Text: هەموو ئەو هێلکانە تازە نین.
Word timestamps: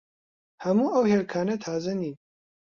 هەموو 0.63 0.93
ئەو 0.93 1.03
هێلکانە 1.11 1.55
تازە 1.63 1.93
نین. 2.01 2.15